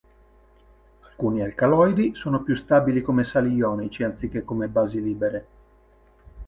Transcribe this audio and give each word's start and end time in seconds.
Alcuni 1.03 1.43
alcaloidi 1.43 2.15
sono 2.15 2.41
più 2.41 2.55
stabili 2.55 3.03
come 3.03 3.23
sali 3.23 3.53
ionici 3.53 4.01
anziché 4.03 4.43
come 4.43 4.67
basi 4.67 4.99
libere. 4.99 5.47